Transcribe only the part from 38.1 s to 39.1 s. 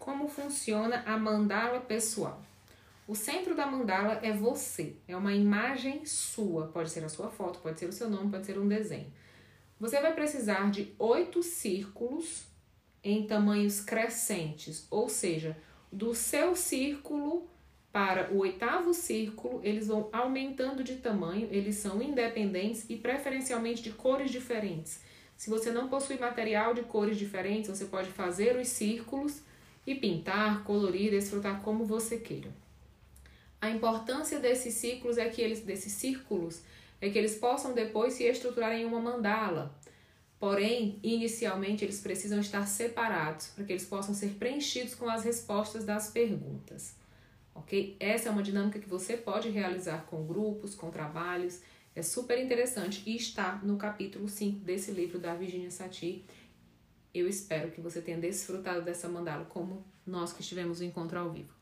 se estruturar em uma